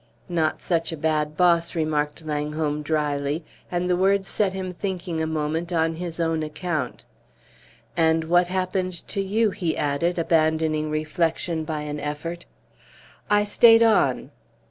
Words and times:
"Not 0.29 0.63
such 0.63 0.91
a 0.91 0.97
bad 0.97 1.37
boss," 1.37 1.75
remarked 1.75 2.25
Langholm, 2.25 2.81
dryly; 2.81 3.45
and 3.71 3.87
the 3.87 3.95
words 3.95 4.27
set 4.27 4.51
him 4.51 4.71
thinking 4.71 5.21
a 5.21 5.27
moment 5.27 5.71
on 5.71 5.93
his 5.93 6.19
own 6.19 6.41
account. 6.41 7.03
"And 7.95 8.23
what 8.23 8.47
happened 8.47 8.93
to 9.09 9.21
you?" 9.21 9.51
he 9.51 9.77
added, 9.77 10.17
abandoning 10.17 10.89
reflection 10.89 11.65
by 11.65 11.81
an 11.81 11.99
effort. 11.99 12.47
"I 13.29 13.43
stayed 13.43 13.83
on." 13.83 14.31